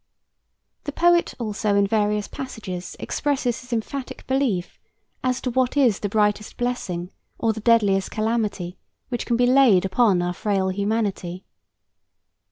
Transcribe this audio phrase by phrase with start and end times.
[0.85, 4.79] The poet also in various passages expresses his emphatic belief
[5.23, 8.79] as to what is the brightest blessing or the deadliest calamity
[9.09, 11.45] which can be laid upon our frail humanity.